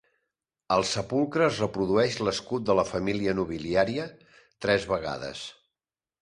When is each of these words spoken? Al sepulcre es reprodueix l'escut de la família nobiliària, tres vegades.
Al 0.75 0.85
sepulcre 0.91 1.43
es 1.47 1.59
reprodueix 1.63 2.17
l'escut 2.27 2.65
de 2.69 2.77
la 2.79 2.87
família 2.93 3.37
nobiliària, 3.41 4.09
tres 4.69 4.89
vegades. 4.95 5.45